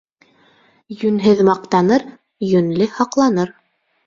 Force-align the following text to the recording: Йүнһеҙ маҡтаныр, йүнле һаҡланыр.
Йүнһеҙ 1.01 1.43
маҡтаныр, 1.49 2.07
йүнле 2.49 2.89
һаҡланыр. 2.97 3.55